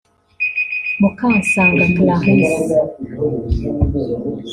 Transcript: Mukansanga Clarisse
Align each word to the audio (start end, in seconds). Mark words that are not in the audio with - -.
Mukansanga 0.99 1.83
Clarisse 1.95 2.73